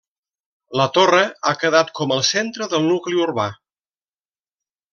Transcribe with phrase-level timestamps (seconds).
[0.79, 1.19] La torre
[1.49, 3.49] ha quedat com el centre del nucli urbà.